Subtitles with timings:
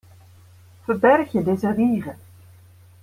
[0.85, 2.17] Ferbergje dizze rige.